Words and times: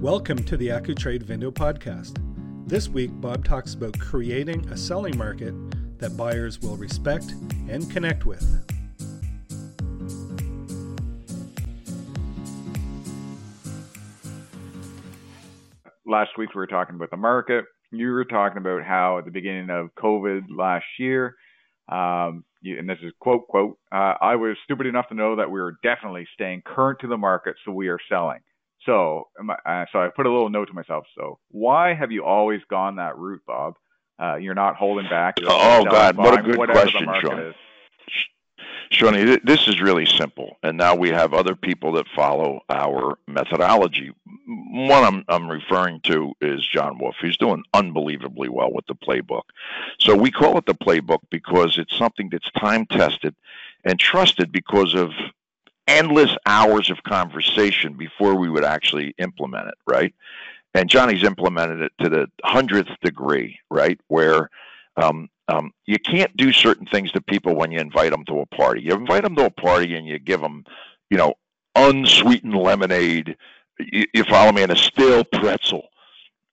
Welcome 0.00 0.42
to 0.44 0.56
the 0.56 0.68
AccuTrade 0.68 1.24
Vindo 1.24 1.50
podcast. 1.50 2.16
This 2.66 2.88
week, 2.88 3.10
Bob 3.20 3.44
talks 3.44 3.74
about 3.74 3.98
creating 3.98 4.66
a 4.70 4.76
selling 4.78 5.18
market 5.18 5.52
that 5.98 6.16
buyers 6.16 6.58
will 6.58 6.78
respect 6.78 7.32
and 7.68 7.88
connect 7.90 8.24
with. 8.24 8.42
Last 16.06 16.30
week, 16.38 16.54
we 16.54 16.58
were 16.60 16.66
talking 16.66 16.94
about 16.94 17.10
the 17.10 17.18
market. 17.18 17.66
You 17.92 18.10
were 18.12 18.24
talking 18.24 18.56
about 18.56 18.82
how 18.82 19.18
at 19.18 19.26
the 19.26 19.30
beginning 19.30 19.68
of 19.68 19.94
COVID 19.96 20.44
last 20.48 20.86
year, 20.98 21.34
um, 21.90 22.42
you, 22.62 22.78
and 22.78 22.88
this 22.88 22.96
is 23.02 23.12
quote 23.20 23.46
quote, 23.48 23.76
uh, 23.92 24.14
I 24.18 24.36
was 24.36 24.56
stupid 24.64 24.86
enough 24.86 25.10
to 25.10 25.14
know 25.14 25.36
that 25.36 25.50
we 25.50 25.60
were 25.60 25.76
definitely 25.82 26.26
staying 26.32 26.62
current 26.64 27.00
to 27.00 27.06
the 27.06 27.18
market, 27.18 27.56
so 27.66 27.72
we 27.72 27.88
are 27.88 27.98
selling. 28.08 28.40
So, 28.86 29.28
uh, 29.66 29.84
so 29.92 30.00
I 30.00 30.08
put 30.08 30.26
a 30.26 30.30
little 30.30 30.48
note 30.48 30.68
to 30.68 30.74
myself. 30.74 31.04
So, 31.16 31.38
why 31.50 31.94
have 31.94 32.10
you 32.10 32.24
always 32.24 32.60
gone 32.70 32.96
that 32.96 33.18
route, 33.18 33.42
Bob? 33.46 33.74
Uh, 34.20 34.36
you're 34.36 34.54
not 34.54 34.76
holding 34.76 35.08
back. 35.08 35.36
oh 35.46 35.84
God, 35.84 36.16
what 36.16 36.38
a 36.38 36.42
good 36.42 36.56
question, 36.56 37.08
Sean. 37.20 37.54
This 39.44 39.68
is 39.68 39.80
really 39.80 40.04
simple, 40.04 40.56
and 40.62 40.76
now 40.76 40.94
we 40.94 41.10
have 41.10 41.32
other 41.32 41.54
people 41.54 41.92
that 41.92 42.06
follow 42.14 42.60
our 42.68 43.18
methodology. 43.26 44.12
One 44.46 45.04
I'm, 45.04 45.24
I'm 45.28 45.48
referring 45.48 46.00
to 46.04 46.32
is 46.40 46.66
John 46.66 46.98
Wolfe. 46.98 47.16
He's 47.20 47.36
doing 47.36 47.62
unbelievably 47.72 48.48
well 48.48 48.72
with 48.72 48.86
the 48.86 48.94
playbook. 48.94 49.42
So 49.98 50.16
we 50.16 50.30
call 50.30 50.58
it 50.58 50.66
the 50.66 50.74
playbook 50.74 51.20
because 51.30 51.78
it's 51.78 51.96
something 51.96 52.30
that's 52.30 52.50
time 52.52 52.84
tested 52.86 53.34
and 53.84 53.98
trusted 53.98 54.50
because 54.52 54.94
of 54.94 55.12
endless 55.90 56.36
hours 56.46 56.90
of 56.90 57.02
conversation 57.02 57.94
before 57.94 58.36
we 58.36 58.48
would 58.48 58.64
actually 58.64 59.14
implement 59.18 59.68
it, 59.68 59.74
right? 59.86 60.14
And 60.74 60.88
Johnny's 60.88 61.24
implemented 61.24 61.80
it 61.80 61.92
to 62.00 62.08
the 62.08 62.30
hundredth 62.44 62.90
degree, 63.02 63.58
right? 63.70 63.98
Where 64.08 64.50
um, 64.96 65.28
um, 65.48 65.72
you 65.86 65.98
can't 65.98 66.36
do 66.36 66.52
certain 66.52 66.86
things 66.86 67.10
to 67.12 67.20
people 67.20 67.56
when 67.56 67.72
you 67.72 67.80
invite 67.80 68.12
them 68.12 68.24
to 68.26 68.40
a 68.40 68.46
party. 68.46 68.82
You 68.82 68.94
invite 68.94 69.24
them 69.24 69.34
to 69.36 69.46
a 69.46 69.50
party 69.50 69.96
and 69.96 70.06
you 70.06 70.18
give 70.18 70.40
them, 70.40 70.64
you 71.10 71.18
know, 71.18 71.34
unsweetened 71.74 72.54
lemonade. 72.54 73.36
You, 73.78 74.06
you 74.14 74.24
follow 74.24 74.52
me 74.52 74.62
in 74.62 74.70
a 74.70 74.76
stale 74.76 75.24
pretzel, 75.24 75.88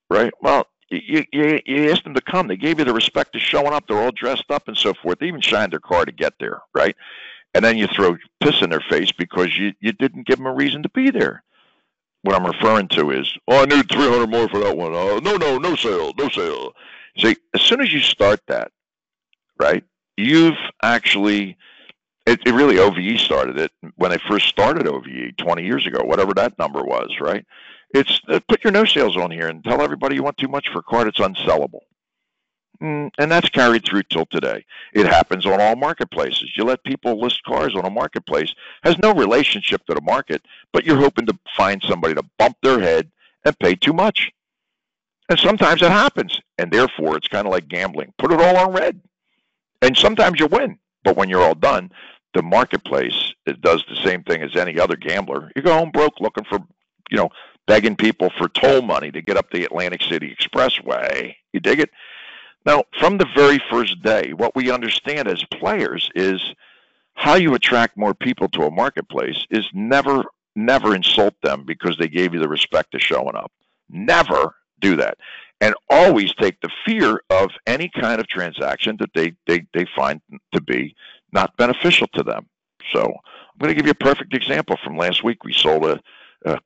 right? 0.10 0.34
Well, 0.42 0.68
you, 0.90 1.26
you, 1.32 1.60
you 1.66 1.92
asked 1.92 2.06
them 2.06 2.14
to 2.16 2.22
come. 2.22 2.48
They 2.48 2.58
gave 2.58 2.80
you 2.80 2.86
the 2.86 2.94
respect 2.94 3.36
of 3.36 3.42
showing 3.42 3.74
up. 3.74 3.86
They're 3.88 4.02
all 4.02 4.12
dressed 4.12 4.50
up 4.50 4.68
and 4.68 4.78
so 4.78 4.94
forth. 4.94 5.20
They 5.20 5.28
even 5.28 5.42
shined 5.42 5.74
their 5.74 5.80
car 5.80 6.06
to 6.06 6.12
get 6.12 6.34
there, 6.40 6.62
right? 6.74 6.96
And 7.58 7.66
then 7.66 7.76
you 7.76 7.88
throw 7.88 8.16
piss 8.40 8.62
in 8.62 8.70
their 8.70 8.84
face 8.88 9.12
because 9.12 9.58
you, 9.58 9.74
you 9.80 9.92
didn't 9.92 10.28
give 10.28 10.38
them 10.38 10.46
a 10.46 10.54
reason 10.54 10.84
to 10.84 10.90
be 10.90 11.10
there. 11.10 11.44
What 12.22 12.36
I'm 12.36 12.46
referring 12.46 12.88
to 12.90 13.10
is, 13.10 13.36
oh, 13.48 13.64
I 13.64 13.66
need 13.66 13.90
300 13.90 14.28
more 14.28 14.48
for 14.48 14.60
that 14.60 14.78
one. 14.78 14.94
Uh, 14.94 15.20
no, 15.22 15.38
no, 15.38 15.58
no 15.58 15.76
sale, 15.76 16.14
no 16.20 16.30
sale. 16.30 16.74
See, 17.18 17.36
as 17.56 17.62
soon 17.64 17.82
as 17.82 17.92
you 17.92 18.00
start 18.00 18.42
that, 18.48 18.72
right, 19.60 19.84
you've 20.18 20.54
actually, 20.84 21.58
it, 22.28 22.40
it 22.46 22.54
really 22.54 22.78
OVE 22.78 23.20
started 23.20 23.58
it 23.58 23.72
when 23.96 24.12
they 24.12 24.20
first 24.30 24.50
started 24.50 24.88
OVE 24.88 25.36
20 25.36 25.64
years 25.64 25.88
ago, 25.88 26.04
whatever 26.04 26.36
that 26.36 26.60
number 26.60 26.84
was, 26.84 27.18
right? 27.20 27.44
It's 27.90 28.22
uh, 28.28 28.40
put 28.48 28.64
your 28.64 28.72
no 28.72 28.86
sales 28.86 29.18
on 29.18 29.32
here 29.32 29.48
and 29.48 29.64
tell 29.64 29.82
everybody 29.82 30.14
you 30.14 30.22
want 30.22 30.38
too 30.38 30.48
much 30.48 30.70
for 30.70 30.80
a 30.80 30.84
car 30.84 31.06
that's 31.06 31.18
unsellable. 31.18 31.80
Mm, 32.82 33.10
and 33.18 33.32
that's 33.32 33.50
carried 33.50 33.86
through 33.86 34.04
till 34.04 34.26
today. 34.28 34.64
It 34.94 35.08
happens 35.08 35.46
on 35.46 35.60
all 35.60 35.76
marketplaces. 35.76 36.52
You 36.56 36.64
let 36.64 36.84
people 36.84 37.20
list 37.20 37.44
cars 37.44 37.76
on 37.76 37.86
a 37.86 37.90
marketplace, 37.90 38.54
has 38.84 38.98
no 39.00 39.14
relationship 39.14 39.86
to 39.88 39.96
the 39.96 40.02
market, 40.02 40.44
but 40.74 40.86
you're 40.86 40.98
hoping 40.98 41.26
to 41.26 41.38
find 41.56 41.82
somebody 41.82 42.14
to 42.14 42.24
bump 42.38 42.58
their 42.62 42.80
head 42.80 43.10
and 43.46 43.58
pay 43.60 43.74
too 43.74 43.94
much. 43.94 44.32
And 45.30 45.40
sometimes 45.40 45.82
it 45.82 45.92
happens. 45.92 46.40
And 46.58 46.72
therefore, 46.72 47.18
it's 47.18 47.28
kind 47.28 47.46
of 47.48 47.52
like 47.52 47.68
gambling. 47.68 48.14
Put 48.18 48.32
it 48.32 48.40
all 48.40 48.58
on 48.58 48.74
red. 48.74 49.02
And 49.82 49.98
sometimes 49.98 50.40
you 50.40 50.48
win. 50.48 50.78
But 51.04 51.18
when 51.18 51.30
you're 51.30 51.44
all 51.44 51.56
done, 51.56 51.92
the 52.34 52.44
marketplace 52.44 53.34
it 53.46 53.62
does 53.62 53.84
the 53.88 53.96
same 54.04 54.24
thing 54.24 54.42
as 54.42 54.56
any 54.56 54.80
other 54.80 54.96
gambler. 54.96 55.52
You 55.56 55.62
go 55.62 55.74
home 55.74 55.92
broke 55.92 56.20
looking 56.20 56.44
for, 56.44 56.60
you 57.10 57.18
know, 57.18 57.30
begging 57.66 57.96
people 57.96 58.30
for 58.38 58.50
toll 58.50 58.82
money 58.82 59.12
to 59.12 59.22
get 59.22 59.38
up 59.38 59.52
the 59.52 59.64
Atlantic 59.64 60.02
City 60.04 60.36
Expressway. 60.36 61.36
You 61.54 61.60
dig 61.60 61.80
it? 61.80 61.90
Now, 62.68 62.84
from 63.00 63.18
the 63.18 63.28
very 63.34 63.60
first 63.70 64.02
day, 64.04 64.34
what 64.34 64.54
we 64.54 64.72
understand 64.72 65.30
as 65.30 65.42
players 65.54 66.12
is 66.16 66.54
how 67.14 67.36
you 67.36 67.56
attract 67.56 67.96
more 67.96 68.14
people 68.14 68.50
to 68.50 68.64
a 68.64 68.72
marketplace 68.72 69.46
is 69.50 69.66
never, 69.74 70.26
never 70.54 70.94
insult 70.94 71.34
them 71.42 71.64
because 71.66 71.98
they 71.98 72.10
gave 72.10 72.34
you 72.34 72.42
the 72.42 72.50
respect 72.50 72.94
of 72.94 73.02
showing 73.02 73.38
up. 73.38 73.54
Never 73.90 74.54
do 74.82 74.98
that. 74.98 75.18
And 75.62 75.76
always 75.90 76.36
take 76.36 76.60
the 76.60 76.70
fear 76.86 77.22
of 77.30 77.52
any 77.66 77.88
kind 77.88 78.20
of 78.20 78.28
transaction 78.28 78.98
that 79.00 79.14
they, 79.16 79.32
they, 79.48 79.66
they 79.74 79.88
find 79.96 80.20
to 80.54 80.60
be 80.60 80.94
not 81.32 81.56
beneficial 81.56 82.08
to 82.16 82.22
them. 82.22 82.48
So 82.92 83.02
I'm 83.02 83.60
going 83.60 83.70
to 83.70 83.76
give 83.76 83.86
you 83.86 83.92
a 83.92 83.96
perfect 83.96 84.34
example 84.34 84.76
from 84.84 84.98
last 84.98 85.24
week. 85.24 85.46
We 85.46 85.54
sold 85.54 85.86
a, 85.86 86.02
a 86.44 86.60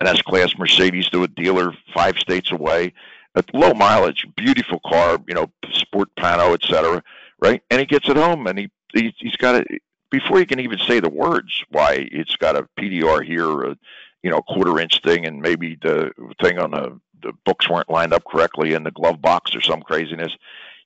an 0.00 0.08
S-Class 0.08 0.58
Mercedes 0.58 1.08
to 1.08 1.22
a 1.22 1.28
dealer 1.28 1.72
five 1.94 2.18
states 2.18 2.52
away, 2.52 2.92
a 3.36 3.44
low 3.52 3.72
mileage, 3.74 4.26
beautiful 4.36 4.80
car, 4.84 5.18
you 5.28 5.34
know, 5.34 5.50
sport 5.72 6.08
pano, 6.18 6.54
etc. 6.54 7.02
Right? 7.40 7.62
And 7.70 7.80
he 7.80 7.86
gets 7.86 8.08
it 8.08 8.16
home, 8.16 8.46
and 8.46 8.58
he, 8.58 8.70
he 8.92 9.14
he's 9.18 9.36
got 9.36 9.56
it 9.56 9.82
before 10.10 10.38
he 10.38 10.46
can 10.46 10.60
even 10.60 10.78
say 10.78 11.00
the 11.00 11.10
words. 11.10 11.64
Why 11.70 12.08
it's 12.10 12.36
got 12.36 12.56
a 12.56 12.68
PDR 12.78 13.24
here, 13.24 13.62
a, 13.62 13.76
you 14.22 14.30
know, 14.30 14.40
quarter 14.42 14.80
inch 14.80 15.02
thing, 15.02 15.26
and 15.26 15.40
maybe 15.40 15.78
the 15.80 16.12
thing 16.40 16.58
on 16.58 16.70
the 16.70 17.00
the 17.22 17.32
books 17.44 17.68
weren't 17.68 17.90
lined 17.90 18.12
up 18.12 18.24
correctly 18.24 18.74
in 18.74 18.82
the 18.82 18.90
glove 18.90 19.20
box 19.20 19.54
or 19.54 19.60
some 19.60 19.82
craziness, 19.82 20.36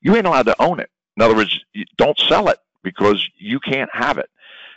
you 0.01 0.15
ain't 0.17 0.27
allowed 0.27 0.47
to 0.47 0.63
own 0.63 0.81
it. 0.81 0.91
In 1.17 1.23
other 1.23 1.35
words, 1.35 1.65
don't 1.97 2.19
sell 2.19 2.49
it 2.49 2.59
because 2.83 3.29
you 3.37 3.61
can't 3.61 3.91
have 3.93 4.19
it. 4.19 4.31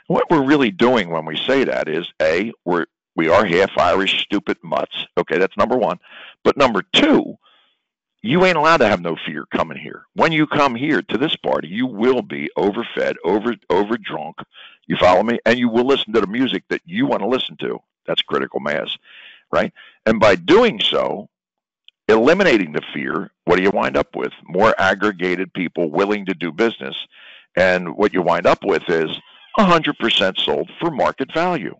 What 0.07 0.29
we're 0.29 0.45
really 0.45 0.71
doing 0.71 1.09
when 1.09 1.25
we 1.25 1.37
say 1.37 1.63
that 1.63 1.87
is 1.87 2.07
a 2.21 2.51
we're 2.65 2.85
we 3.15 3.29
are 3.29 3.45
half 3.45 3.77
Irish 3.77 4.21
stupid 4.21 4.57
mutts. 4.63 5.05
Okay, 5.17 5.37
that's 5.37 5.55
number 5.57 5.77
one. 5.77 5.99
But 6.43 6.57
number 6.57 6.83
two, 6.93 7.37
you 8.23 8.45
ain't 8.45 8.57
allowed 8.57 8.77
to 8.77 8.87
have 8.87 9.01
no 9.01 9.17
fear 9.25 9.45
coming 9.53 9.77
here. 9.77 10.05
When 10.15 10.31
you 10.31 10.47
come 10.47 10.75
here 10.75 11.01
to 11.01 11.17
this 11.17 11.35
party, 11.35 11.67
you 11.67 11.85
will 11.85 12.21
be 12.21 12.49
overfed, 12.57 13.15
over 13.23 13.55
over 13.69 13.97
drunk. 13.97 14.37
You 14.87 14.95
follow 14.97 15.23
me? 15.23 15.39
And 15.45 15.59
you 15.59 15.69
will 15.69 15.85
listen 15.85 16.13
to 16.13 16.21
the 16.21 16.27
music 16.27 16.63
that 16.69 16.81
you 16.85 17.05
want 17.05 17.21
to 17.21 17.27
listen 17.27 17.57
to. 17.57 17.81
That's 18.05 18.21
critical 18.21 18.61
mass, 18.61 18.97
right? 19.51 19.73
And 20.05 20.21
by 20.21 20.35
doing 20.35 20.79
so, 20.79 21.29
eliminating 22.07 22.71
the 22.71 22.81
fear, 22.93 23.29
what 23.43 23.57
do 23.57 23.61
you 23.61 23.71
wind 23.71 23.97
up 23.97 24.15
with? 24.15 24.31
More 24.45 24.73
aggregated 24.79 25.53
people 25.53 25.91
willing 25.91 26.25
to 26.25 26.33
do 26.33 26.51
business. 26.53 26.95
And 27.57 27.97
what 27.97 28.13
you 28.13 28.21
wind 28.21 28.45
up 28.45 28.63
with 28.63 28.83
is 28.87 29.09
100% 29.59 30.39
sold 30.39 30.71
for 30.79 30.91
market 30.91 31.31
value. 31.33 31.75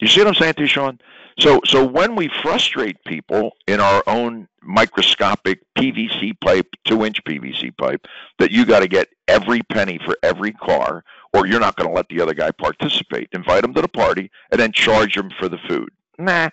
You 0.00 0.06
see 0.08 0.20
what 0.20 0.28
I'm 0.28 0.34
saying 0.34 0.66
Sean? 0.66 1.00
So, 1.40 1.60
so 1.64 1.84
when 1.84 2.16
we 2.16 2.28
frustrate 2.42 3.02
people 3.04 3.52
in 3.66 3.80
our 3.80 4.02
own 4.06 4.48
microscopic 4.62 5.60
PVC 5.76 6.38
pipe, 6.40 6.66
two 6.84 7.04
inch 7.04 7.22
PVC 7.24 7.76
pipe, 7.76 8.06
that 8.38 8.50
you 8.50 8.64
got 8.64 8.80
to 8.80 8.88
get 8.88 9.08
every 9.28 9.62
penny 9.62 9.98
for 10.04 10.16
every 10.22 10.52
car, 10.52 11.04
or 11.32 11.46
you're 11.46 11.60
not 11.60 11.76
going 11.76 11.88
to 11.88 11.94
let 11.94 12.08
the 12.08 12.20
other 12.20 12.34
guy 12.34 12.50
participate. 12.50 13.28
Invite 13.32 13.64
him 13.64 13.74
to 13.74 13.82
the 13.82 13.88
party 13.88 14.30
and 14.50 14.60
then 14.60 14.72
charge 14.72 15.16
him 15.16 15.30
for 15.38 15.48
the 15.48 15.58
food. 15.68 15.90
Nah, 16.18 16.50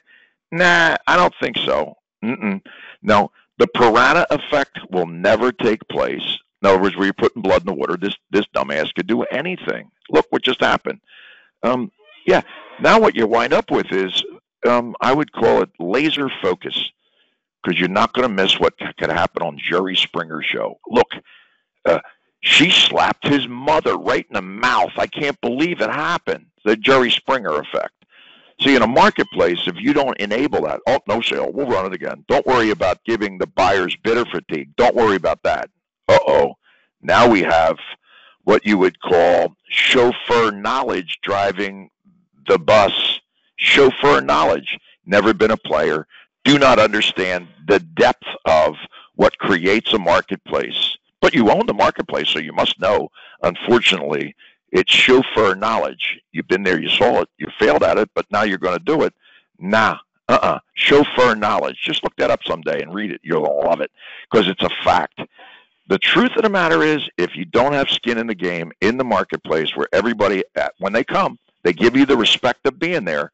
nah, 0.51 0.95
I 1.07 1.15
don't 1.15 1.33
think 1.39 1.57
so. 1.57 1.95
Mm-mm. 2.23 2.61
No, 3.01 3.31
the 3.57 3.67
piranha 3.67 4.27
effect 4.29 4.79
will 4.91 5.07
never 5.07 5.51
take 5.51 5.87
place. 5.87 6.39
In 6.61 6.69
other 6.69 6.81
words, 6.81 6.95
where 6.95 7.05
you're 7.05 7.13
putting 7.13 7.41
blood 7.41 7.61
in 7.61 7.67
the 7.67 7.73
water, 7.73 7.97
this 7.97 8.15
this 8.31 8.45
dumbass 8.55 8.93
could 8.93 9.07
do 9.07 9.23
anything. 9.23 9.91
Look 10.09 10.27
what 10.29 10.43
just 10.43 10.61
happened. 10.61 10.99
Um, 11.63 11.91
yeah. 12.25 12.41
Now 12.81 12.99
what 12.99 13.15
you 13.15 13.25
wind 13.27 13.53
up 13.53 13.71
with 13.71 13.91
is, 13.91 14.23
um, 14.67 14.95
I 15.01 15.13
would 15.13 15.31
call 15.31 15.61
it 15.61 15.69
laser 15.79 16.29
focus, 16.41 16.91
because 17.63 17.79
you're 17.79 17.89
not 17.89 18.13
going 18.13 18.27
to 18.27 18.33
miss 18.33 18.59
what 18.59 18.73
could 18.77 19.09
happen 19.09 19.43
on 19.43 19.57
Jerry 19.57 19.95
Springer's 19.95 20.45
show. 20.45 20.79
Look, 20.87 21.07
uh, 21.85 21.99
she 22.41 22.69
slapped 22.69 23.27
his 23.27 23.47
mother 23.47 23.97
right 23.97 24.25
in 24.29 24.33
the 24.33 24.41
mouth. 24.41 24.91
I 24.97 25.07
can't 25.07 25.39
believe 25.41 25.81
it 25.81 25.89
happened. 25.89 26.45
The 26.63 26.75
Jerry 26.75 27.09
Springer 27.09 27.59
effect. 27.59 27.93
See, 28.61 28.75
in 28.75 28.81
a 28.81 28.87
marketplace, 28.87 29.67
if 29.67 29.75
you 29.77 29.93
don't 29.93 30.17
enable 30.19 30.61
that, 30.63 30.79
oh, 30.87 30.99
no 31.07 31.21
sale, 31.21 31.51
we'll 31.51 31.67
run 31.67 31.85
it 31.85 31.93
again. 31.93 32.23
Don't 32.27 32.45
worry 32.45 32.69
about 32.69 33.03
giving 33.03 33.37
the 33.37 33.47
buyers 33.47 33.95
bidder 34.03 34.25
fatigue. 34.25 34.75
Don't 34.77 34.95
worry 34.95 35.15
about 35.15 35.43
that. 35.43 35.69
Uh 36.07 36.19
oh. 36.27 36.53
Now 37.01 37.27
we 37.29 37.41
have 37.41 37.77
what 38.43 38.65
you 38.65 38.77
would 38.77 38.99
call 39.01 39.55
chauffeur 39.69 40.51
knowledge 40.51 41.17
driving 41.23 41.89
the 42.47 42.59
bus. 42.59 43.19
Chauffeur 43.57 44.21
knowledge. 44.21 44.77
Never 45.05 45.33
been 45.33 45.51
a 45.51 45.57
player. 45.57 46.07
Do 46.43 46.59
not 46.59 46.79
understand 46.79 47.47
the 47.67 47.79
depth 47.79 48.27
of 48.45 48.75
what 49.15 49.37
creates 49.37 49.93
a 49.93 49.99
marketplace. 49.99 50.97
But 51.21 51.33
you 51.33 51.49
own 51.49 51.65
the 51.65 51.73
marketplace, 51.73 52.29
so 52.29 52.39
you 52.39 52.53
must 52.53 52.79
know. 52.79 53.09
Unfortunately, 53.41 54.35
it's 54.71 54.93
chauffeur 54.93 55.55
knowledge. 55.55 56.19
You've 56.31 56.47
been 56.47 56.63
there, 56.63 56.79
you 56.79 56.89
saw 56.89 57.21
it, 57.21 57.29
you 57.37 57.47
failed 57.57 57.83
at 57.83 57.97
it, 57.97 58.09
but 58.13 58.25
now 58.31 58.43
you're 58.43 58.57
going 58.57 58.77
to 58.77 58.83
do 58.83 59.03
it. 59.03 59.13
Nah, 59.57 59.97
Uh-uh. 60.27 60.59
Chauffeur 60.73 61.35
knowledge. 61.35 61.77
Just 61.81 62.03
look 62.03 62.15
that 62.17 62.31
up 62.31 62.41
someday 62.45 62.81
and 62.81 62.93
read 62.93 63.11
it. 63.11 63.21
You'll 63.23 63.43
love 63.63 63.81
it 63.81 63.91
because 64.29 64.47
it's 64.47 64.63
a 64.63 64.69
fact. 64.83 65.21
The 65.87 65.99
truth 65.99 66.31
of 66.35 66.43
the 66.43 66.49
matter 66.49 66.81
is, 66.83 67.07
if 67.17 67.35
you 67.35 67.45
don't 67.45 67.73
have 67.73 67.89
skin 67.89 68.17
in 68.17 68.27
the 68.27 68.35
game 68.35 68.71
in 68.81 68.97
the 68.97 69.03
marketplace 69.03 69.75
where 69.75 69.87
everybody, 69.93 70.43
at, 70.55 70.73
when 70.79 70.93
they 70.93 71.03
come, 71.03 71.37
they 71.65 71.73
give 71.73 71.97
you 71.97 72.05
the 72.05 72.15
respect 72.15 72.65
of 72.67 72.79
being 72.79 73.05
there, 73.05 73.31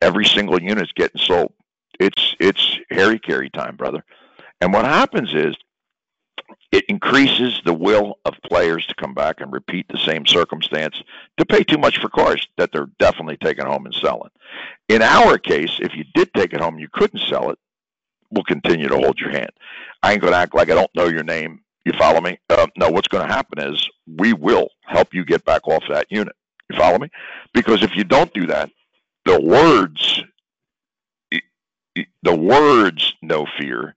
every 0.00 0.24
single 0.24 0.62
unit's 0.62 0.92
getting 0.92 1.20
sold. 1.20 1.52
It's 1.98 2.36
it's 2.38 2.78
Harry 2.90 3.18
carry 3.18 3.50
time, 3.50 3.76
brother. 3.76 4.04
And 4.60 4.72
what 4.72 4.84
happens 4.84 5.34
is 5.34 5.56
it 6.70 6.84
increases 6.88 7.60
the 7.64 7.74
will 7.74 8.18
of 8.24 8.34
players 8.44 8.86
to 8.86 8.94
come 8.94 9.14
back 9.14 9.40
and 9.40 9.52
repeat 9.52 9.86
the 9.88 9.98
same 9.98 10.26
circumstance 10.26 11.02
to 11.38 11.44
pay 11.44 11.64
too 11.64 11.76
much 11.76 11.98
for 11.98 12.08
cars 12.08 12.46
that 12.56 12.70
they're 12.70 12.90
definitely 13.00 13.36
taking 13.36 13.66
home 13.66 13.84
and 13.84 13.94
selling. 13.94 14.30
In 14.88 15.02
our 15.02 15.36
case, 15.36 15.78
if 15.80 15.94
you 15.96 16.04
did 16.14 16.32
take 16.34 16.52
it 16.52 16.60
home, 16.60 16.78
you 16.78 16.88
couldn't 16.92 17.26
sell 17.28 17.50
it. 17.50 17.58
We'll 18.30 18.44
continue 18.44 18.88
to 18.88 18.96
hold 18.96 19.18
your 19.18 19.30
hand. 19.30 19.50
I 20.04 20.12
ain't 20.12 20.20
going 20.20 20.32
to 20.32 20.38
act 20.38 20.54
like 20.54 20.70
I 20.70 20.74
don't 20.74 20.94
know 20.94 21.08
your 21.08 21.24
name. 21.24 21.62
You 21.84 21.92
follow 21.98 22.20
me? 22.20 22.38
Uh, 22.48 22.68
no, 22.76 22.90
what's 22.90 23.08
going 23.08 23.26
to 23.26 23.32
happen 23.32 23.58
is 23.58 23.88
we 24.06 24.32
will 24.32 24.68
help 24.84 25.14
you 25.14 25.24
get 25.24 25.44
back 25.44 25.66
off 25.66 25.84
that 25.88 26.06
unit. 26.10 26.36
You 26.70 26.78
follow 26.78 26.98
me? 26.98 27.08
Because 27.54 27.82
if 27.82 27.94
you 27.96 28.04
don't 28.04 28.32
do 28.34 28.46
that, 28.46 28.70
the 29.24 29.40
words, 29.40 30.22
the 32.22 32.34
words, 32.34 33.14
no 33.22 33.46
fear, 33.58 33.94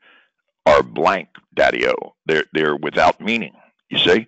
are 0.66 0.84
blank, 0.84 1.30
Daddy-O. 1.56 2.16
They're, 2.26 2.46
they're 2.54 2.76
without 2.76 3.20
meaning, 3.20 3.54
you 3.90 3.98
see? 3.98 4.28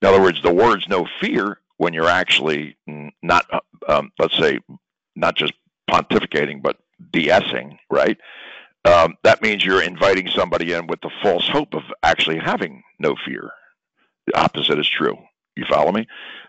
In 0.00 0.08
other 0.08 0.20
words, 0.20 0.42
the 0.42 0.52
words 0.52 0.88
no 0.88 1.06
fear, 1.20 1.58
when 1.76 1.92
you're 1.92 2.08
actually 2.08 2.76
not, 3.22 3.46
uh, 3.52 3.60
um, 3.88 4.12
let's 4.18 4.36
say, 4.38 4.60
not 5.16 5.36
just 5.36 5.52
pontificating, 5.90 6.62
but 6.62 6.78
BSing, 7.12 7.78
right? 7.90 8.18
Um, 8.84 9.14
that 9.22 9.42
means 9.42 9.64
you're 9.64 9.82
inviting 9.82 10.28
somebody 10.28 10.72
in 10.72 10.86
with 10.86 11.00
the 11.02 11.10
false 11.22 11.46
hope 11.48 11.74
of 11.74 11.82
actually 12.02 12.38
having 12.38 12.82
no 12.98 13.14
fear. 13.24 13.50
The 14.26 14.38
opposite 14.38 14.78
is 14.78 14.88
true. 14.88 15.18
You 15.56 15.64
follow 15.68 15.92
me? 15.92 16.06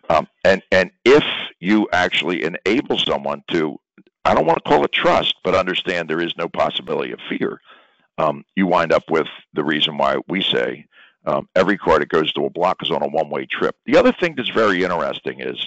Um, 0.09 0.27
and 0.43 0.61
and 0.71 0.91
if 1.05 1.23
you 1.59 1.87
actually 1.91 2.43
enable 2.43 2.97
someone 2.97 3.43
to, 3.51 3.79
I 4.25 4.33
don't 4.33 4.45
want 4.45 4.63
to 4.63 4.69
call 4.69 4.83
it 4.83 4.91
trust, 4.91 5.35
but 5.43 5.55
understand 5.55 6.09
there 6.09 6.21
is 6.21 6.35
no 6.37 6.49
possibility 6.49 7.11
of 7.11 7.19
fear 7.29 7.59
um, 8.17 8.43
you 8.55 8.67
wind 8.67 8.91
up 8.91 9.09
with 9.09 9.27
the 9.53 9.63
reason 9.63 9.97
why 9.97 10.17
we 10.27 10.41
say 10.41 10.85
um, 11.25 11.47
every 11.55 11.77
car 11.77 11.99
that 11.99 12.09
goes 12.09 12.31
to 12.33 12.45
a 12.45 12.49
block 12.49 12.83
is 12.83 12.91
on 12.91 13.01
a 13.01 13.07
one-way 13.07 13.45
trip. 13.45 13.75
The 13.85 13.97
other 13.97 14.11
thing 14.11 14.35
that's 14.35 14.49
very 14.49 14.83
interesting 14.83 15.39
is, 15.39 15.57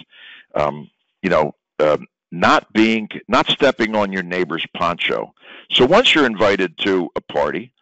um, 0.54 0.90
you 1.22 1.30
know, 1.30 1.54
um, 1.80 2.06
not 2.30 2.72
being, 2.72 3.08
not 3.28 3.46
stepping 3.46 3.94
on 3.94 4.12
your 4.12 4.22
neighbor's 4.22 4.66
poncho. 4.76 5.32
So 5.70 5.86
once 5.86 6.14
you're 6.14 6.26
invited 6.26 6.76
to 6.78 7.08
a 7.16 7.20
party, 7.20 7.72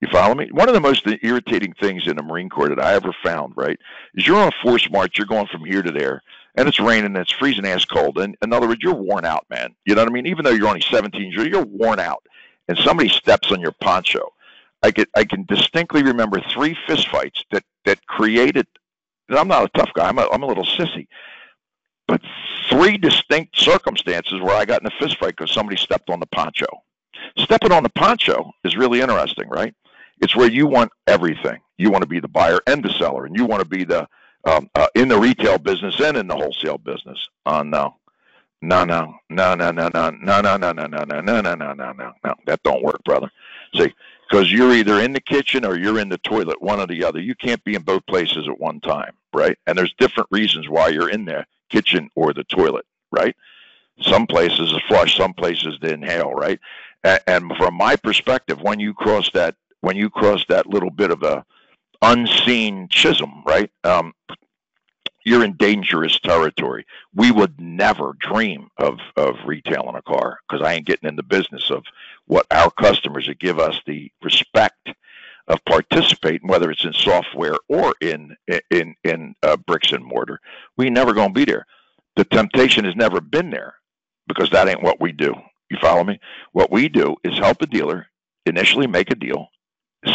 you 0.00 0.08
follow 0.10 0.34
me? 0.34 0.48
One 0.50 0.68
of 0.68 0.74
the 0.74 0.80
most 0.80 1.06
irritating 1.22 1.74
things 1.74 2.06
in 2.06 2.16
the 2.16 2.22
Marine 2.22 2.48
Corps 2.48 2.70
that 2.70 2.82
I 2.82 2.94
ever 2.94 3.14
found, 3.22 3.52
right, 3.56 3.78
is 4.14 4.26
you're 4.26 4.36
on 4.36 4.48
a 4.48 4.62
force 4.62 4.90
march, 4.90 5.18
you're 5.18 5.26
going 5.26 5.46
from 5.46 5.64
here 5.64 5.82
to 5.82 5.90
there, 5.90 6.22
and 6.54 6.66
it's 6.68 6.80
raining 6.80 7.06
and 7.06 7.16
it's 7.18 7.32
freezing 7.32 7.66
ass 7.66 7.84
cold. 7.84 8.18
And 8.18 8.36
in 8.42 8.52
other 8.52 8.66
words, 8.66 8.82
you're 8.82 8.94
worn 8.94 9.24
out, 9.24 9.44
man. 9.50 9.74
You 9.84 9.94
know 9.94 10.02
what 10.02 10.10
I 10.10 10.12
mean? 10.12 10.26
Even 10.26 10.44
though 10.44 10.52
you're 10.52 10.68
only 10.68 10.80
17 10.80 11.32
you're 11.32 11.64
worn 11.64 12.00
out 12.00 12.24
and 12.68 12.78
somebody 12.78 13.08
steps 13.08 13.52
on 13.52 13.60
your 13.60 13.72
poncho, 13.72 14.32
I 14.82 14.90
can 14.90 15.06
I 15.14 15.24
can 15.24 15.44
distinctly 15.44 16.02
remember 16.02 16.40
three 16.40 16.76
fistfights 16.88 17.44
that 17.50 17.64
that 17.84 18.06
created. 18.06 18.66
I'm 19.28 19.48
not 19.48 19.64
a 19.64 19.78
tough 19.78 19.90
guy. 19.94 20.08
I'm 20.08 20.18
a, 20.18 20.28
I'm 20.32 20.42
a 20.42 20.46
little 20.46 20.64
sissy, 20.64 21.06
but 22.08 22.20
three 22.68 22.96
distinct 22.96 23.58
circumstances 23.58 24.40
where 24.40 24.56
I 24.56 24.64
got 24.64 24.80
in 24.80 24.86
a 24.86 24.90
fistfight 25.02 25.36
because 25.36 25.52
somebody 25.52 25.76
stepped 25.76 26.08
on 26.08 26.20
the 26.20 26.26
poncho. 26.26 26.66
Stepping 27.38 27.72
on 27.72 27.82
the 27.82 27.90
poncho 27.90 28.50
is 28.64 28.76
really 28.76 29.00
interesting, 29.00 29.48
right? 29.48 29.74
It's 30.20 30.36
where 30.36 30.50
you 30.50 30.66
want 30.66 30.92
everything. 31.06 31.60
You 31.78 31.90
want 31.90 32.02
to 32.02 32.08
be 32.08 32.20
the 32.20 32.28
buyer 32.28 32.60
and 32.66 32.84
the 32.84 32.92
seller, 32.92 33.26
and 33.26 33.36
you 33.36 33.44
want 33.44 33.62
to 33.62 33.68
be 33.68 33.84
the 33.84 34.08
um, 34.44 34.70
uh, 34.74 34.86
in 34.94 35.08
the 35.08 35.18
retail 35.18 35.58
business 35.58 36.00
and 36.00 36.16
in 36.16 36.26
the 36.26 36.36
wholesale 36.36 36.78
business. 36.78 37.18
Oh 37.46 37.62
no, 37.62 37.96
no, 38.62 38.84
no, 38.84 39.14
no, 39.28 39.54
no, 39.54 39.70
no, 39.70 39.88
no, 39.88 40.10
no, 40.10 40.10
no, 40.10 40.40
no, 40.40 40.72
no, 40.72 40.72
no, 40.72 40.86
no, 40.86 41.20
no, 41.20 41.40
no, 41.40 41.40
no, 41.40 41.72
no, 41.72 41.92
no, 41.92 42.12
no. 42.24 42.34
That 42.46 42.62
don't 42.62 42.82
work, 42.82 43.02
brother. 43.04 43.30
See, 43.74 43.92
because 44.28 44.52
you're 44.52 44.74
either 44.74 45.00
in 45.00 45.12
the 45.12 45.20
kitchen 45.20 45.64
or 45.64 45.76
you're 45.76 45.98
in 45.98 46.08
the 46.08 46.18
toilet, 46.18 46.60
one 46.60 46.80
or 46.80 46.86
the 46.86 47.04
other. 47.04 47.20
You 47.20 47.34
can't 47.34 47.62
be 47.64 47.74
in 47.74 47.82
both 47.82 48.06
places 48.06 48.48
at 48.48 48.60
one 48.60 48.80
time, 48.80 49.14
right? 49.32 49.58
And 49.66 49.76
there's 49.76 49.94
different 49.98 50.28
reasons 50.30 50.68
why 50.68 50.88
you're 50.88 51.10
in 51.10 51.24
the 51.24 51.46
kitchen 51.70 52.10
or 52.14 52.32
the 52.32 52.44
toilet, 52.44 52.84
right? 53.10 53.34
Some 54.02 54.26
places 54.26 54.72
is 54.72 54.80
flush, 54.88 55.16
some 55.16 55.34
places 55.34 55.78
to 55.80 55.92
inhale, 55.92 56.32
right? 56.32 56.60
And 57.02 57.56
from 57.56 57.74
my 57.74 57.96
perspective, 57.96 58.60
when 58.60 58.78
you 58.78 58.94
cross 58.94 59.30
that, 59.32 59.56
when 59.80 59.96
you 59.96 60.10
cross 60.10 60.44
that 60.48 60.66
little 60.66 60.90
bit 60.90 61.10
of 61.10 61.22
a 61.22 61.44
unseen 62.02 62.88
chism, 62.88 63.44
right? 63.44 63.70
Um, 63.84 64.14
you're 65.24 65.44
in 65.44 65.56
dangerous 65.56 66.18
territory. 66.20 66.86
We 67.14 67.30
would 67.30 67.60
never 67.60 68.14
dream 68.18 68.68
of 68.78 68.98
of 69.16 69.36
retailing 69.44 69.96
a 69.96 70.02
car 70.02 70.38
because 70.48 70.64
I 70.66 70.74
ain't 70.74 70.86
getting 70.86 71.08
in 71.08 71.16
the 71.16 71.22
business 71.22 71.70
of 71.70 71.84
what 72.26 72.46
our 72.50 72.70
customers 72.70 73.26
that 73.26 73.38
give 73.38 73.58
us 73.58 73.78
the 73.86 74.10
respect 74.22 74.94
of 75.48 75.64
participating, 75.64 76.48
whether 76.48 76.70
it's 76.70 76.84
in 76.84 76.92
software 76.92 77.56
or 77.68 77.94
in 78.00 78.36
in 78.70 78.94
in 79.04 79.34
uh, 79.42 79.56
bricks 79.58 79.92
and 79.92 80.04
mortar. 80.04 80.40
We 80.76 80.88
never 80.90 81.12
gonna 81.12 81.32
be 81.32 81.44
there. 81.44 81.66
The 82.16 82.24
temptation 82.24 82.84
has 82.84 82.96
never 82.96 83.20
been 83.20 83.50
there 83.50 83.74
because 84.26 84.50
that 84.50 84.68
ain't 84.68 84.82
what 84.82 85.00
we 85.00 85.12
do. 85.12 85.34
You 85.70 85.78
follow 85.80 86.04
me? 86.04 86.18
What 86.52 86.70
we 86.70 86.88
do 86.88 87.16
is 87.24 87.38
help 87.38 87.62
a 87.62 87.66
dealer 87.66 88.06
initially 88.46 88.86
make 88.86 89.10
a 89.10 89.14
deal. 89.14 89.48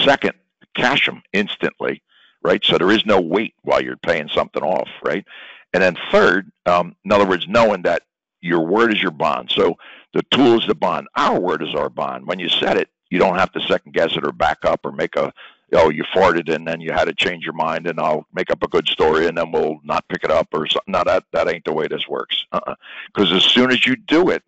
Second, 0.04 0.34
cash 0.76 1.06
them 1.06 1.22
instantly 1.34 2.02
right? 2.46 2.64
So 2.64 2.78
there 2.78 2.92
is 2.92 3.06
no 3.06 3.20
wait 3.20 3.56
while 3.64 3.82
you're 3.82 3.98
paying 3.98 4.30
something 4.30 4.62
off, 4.62 4.88
right? 5.04 5.26
And 5.74 5.82
then 5.82 5.98
third, 6.12 6.52
um, 6.68 6.96
in 7.04 7.12
other 7.12 7.26
words, 7.26 7.48
knowing 7.48 7.82
that 7.82 8.04
your 8.40 8.62
word 8.62 8.94
is 8.94 9.02
your 9.02 9.12
bond. 9.12 9.52
So 9.52 9.78
the 10.14 10.22
tool 10.30 10.60
is 10.60 10.68
the 10.68 10.76
bond. 10.76 11.08
Our 11.16 11.40
word 11.40 11.64
is 11.64 11.74
our 11.74 11.90
bond. 11.90 12.28
When 12.28 12.38
you 12.38 12.48
set 12.48 12.78
it, 12.78 12.90
you 13.10 13.18
don't 13.18 13.40
have 13.40 13.52
to 13.54 13.62
second 13.62 13.94
guess 13.94 14.16
it 14.16 14.24
or 14.24 14.32
back 14.32 14.60
up 14.64 14.86
or 14.86 14.92
make 14.92 15.16
a 15.16 15.34
oh 15.74 15.90
you 15.90 16.04
farted 16.04 16.54
and 16.54 16.68
then 16.68 16.80
you 16.80 16.92
had 16.92 17.06
to 17.06 17.14
change 17.14 17.44
your 17.44 17.54
mind 17.54 17.88
and 17.88 18.00
I'll 18.00 18.28
make 18.34 18.52
up 18.52 18.62
a 18.62 18.68
good 18.68 18.88
story 18.88 19.28
and 19.28 19.38
then 19.38 19.52
we'll 19.52 19.80
not 19.84 20.08
pick 20.08 20.24
it 20.24 20.32
up 20.32 20.48
or 20.54 20.68
something. 20.68 20.92
No, 20.92 21.04
that 21.04 21.24
that 21.34 21.50
ain't 21.50 21.66
the 21.66 21.74
way 21.74 21.88
this 21.88 22.08
works. 22.08 22.46
Because 22.52 23.32
uh-uh. 23.32 23.38
as 23.38 23.44
soon 23.44 23.72
as 23.72 23.86
you 23.86 23.96
do 23.96 24.30
it, 24.30 24.44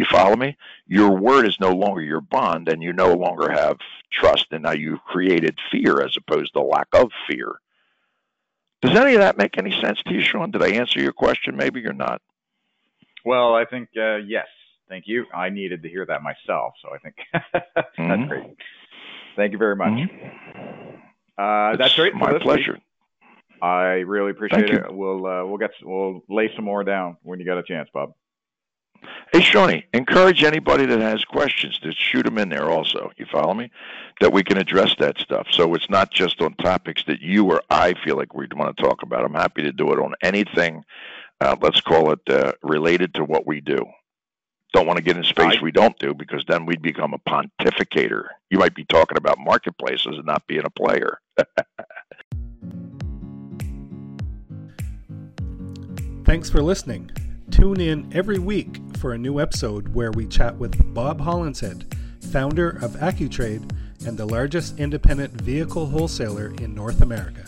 you 0.00 0.06
follow 0.10 0.34
me? 0.34 0.56
Your 0.86 1.16
word 1.16 1.46
is 1.46 1.60
no 1.60 1.70
longer 1.72 2.00
your 2.00 2.20
bond, 2.20 2.68
and 2.68 2.82
you 2.82 2.92
no 2.92 3.14
longer 3.14 3.50
have 3.50 3.76
trust, 4.10 4.46
and 4.50 4.64
now 4.64 4.72
you've 4.72 5.04
created 5.04 5.58
fear 5.70 6.02
as 6.02 6.16
opposed 6.16 6.54
to 6.54 6.62
lack 6.62 6.88
of 6.92 7.10
fear. 7.28 7.60
Does 8.82 8.96
any 8.96 9.14
of 9.14 9.20
that 9.20 9.36
make 9.36 9.58
any 9.58 9.78
sense 9.80 10.02
to 10.06 10.14
you, 10.14 10.22
Sean? 10.22 10.50
Did 10.50 10.62
I 10.62 10.70
answer 10.70 11.00
your 11.00 11.12
question? 11.12 11.56
Maybe 11.56 11.80
you're 11.80 11.92
not. 11.92 12.22
Well, 13.24 13.54
I 13.54 13.66
think 13.66 13.90
uh, 13.96 14.16
yes. 14.16 14.46
Thank 14.88 15.04
you. 15.06 15.26
I 15.32 15.50
needed 15.50 15.82
to 15.84 15.88
hear 15.88 16.04
that 16.06 16.22
myself, 16.22 16.74
so 16.82 16.88
I 16.92 16.98
think 16.98 17.14
that's 17.52 17.96
mm-hmm. 17.96 18.28
great. 18.28 18.56
Thank 19.36 19.52
you 19.52 19.58
very 19.58 19.76
much. 19.76 19.88
Mm-hmm. 19.90 20.96
Uh, 21.38 21.76
that's 21.76 21.94
great. 21.94 22.14
My 22.14 22.38
pleasure. 22.38 22.72
Week. 22.72 22.82
I 23.62 24.00
really 24.00 24.30
appreciate 24.30 24.68
Thank 24.68 24.72
it. 24.72 24.90
You. 24.90 24.96
We'll 24.96 25.26
uh, 25.26 25.44
we'll 25.44 25.58
get 25.58 25.70
we'll 25.82 26.24
lay 26.28 26.50
some 26.56 26.64
more 26.64 26.82
down 26.82 27.18
when 27.22 27.38
you 27.38 27.44
get 27.44 27.58
a 27.58 27.62
chance, 27.62 27.88
Bob. 27.92 28.14
Hey, 29.32 29.42
Shawnee, 29.42 29.86
encourage 29.94 30.42
anybody 30.42 30.86
that 30.86 30.98
has 30.98 31.24
questions 31.24 31.78
to 31.80 31.92
shoot 31.92 32.24
them 32.24 32.36
in 32.36 32.48
there 32.48 32.68
also. 32.68 33.12
You 33.16 33.26
follow 33.26 33.54
me? 33.54 33.70
That 34.20 34.32
we 34.32 34.42
can 34.42 34.58
address 34.58 34.96
that 34.98 35.18
stuff. 35.18 35.46
So 35.52 35.72
it's 35.74 35.88
not 35.88 36.10
just 36.10 36.42
on 36.42 36.54
topics 36.54 37.04
that 37.04 37.20
you 37.20 37.46
or 37.46 37.62
I 37.70 37.94
feel 37.94 38.16
like 38.16 38.34
we 38.34 38.48
want 38.56 38.76
to 38.76 38.82
talk 38.82 39.04
about. 39.04 39.24
I'm 39.24 39.34
happy 39.34 39.62
to 39.62 39.70
do 39.70 39.92
it 39.92 40.00
on 40.00 40.14
anything, 40.20 40.82
uh, 41.40 41.54
let's 41.60 41.80
call 41.80 42.12
it 42.12 42.18
uh, 42.28 42.54
related 42.64 43.14
to 43.14 43.24
what 43.24 43.46
we 43.46 43.60
do. 43.60 43.78
Don't 44.72 44.88
want 44.88 44.96
to 44.96 45.02
get 45.02 45.16
in 45.16 45.22
space 45.22 45.58
I, 45.58 45.62
we 45.62 45.70
don't 45.70 45.96
do 46.00 46.12
because 46.12 46.44
then 46.48 46.66
we'd 46.66 46.82
become 46.82 47.14
a 47.14 47.18
pontificator. 47.18 48.24
You 48.50 48.58
might 48.58 48.74
be 48.74 48.84
talking 48.84 49.16
about 49.16 49.38
marketplaces 49.38 50.16
and 50.16 50.26
not 50.26 50.44
being 50.48 50.64
a 50.64 50.70
player. 50.70 51.20
Thanks 56.24 56.50
for 56.50 56.62
listening. 56.62 57.12
Tune 57.50 57.80
in 57.80 58.10
every 58.12 58.38
week 58.38 58.79
for 59.00 59.14
a 59.14 59.18
new 59.18 59.40
episode 59.40 59.94
where 59.94 60.10
we 60.10 60.26
chat 60.26 60.54
with 60.56 60.92
Bob 60.92 61.22
Hollinshead, 61.22 61.94
founder 62.30 62.68
of 62.82 62.90
AccuTrade 62.96 63.74
and 64.06 64.18
the 64.18 64.26
largest 64.26 64.78
independent 64.78 65.32
vehicle 65.40 65.86
wholesaler 65.86 66.52
in 66.60 66.74
North 66.74 67.00
America. 67.00 67.42